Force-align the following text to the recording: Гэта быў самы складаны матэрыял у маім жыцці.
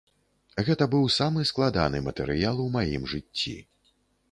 Гэта 0.69 0.87
быў 0.95 1.05
самы 1.17 1.43
складаны 1.51 2.03
матэрыял 2.07 2.65
у 2.65 2.67
маім 2.79 3.07
жыцці. 3.15 3.57